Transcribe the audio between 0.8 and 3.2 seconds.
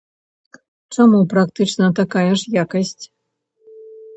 Чаму практычна такая ж якасць?